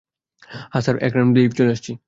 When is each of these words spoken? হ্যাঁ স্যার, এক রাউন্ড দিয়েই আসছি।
হ্যাঁ 0.71 0.83
স্যার, 0.83 0.95
এক 1.01 1.13
রাউন্ড 1.15 1.33
দিয়েই 1.35 1.49
আসছি। 1.71 1.91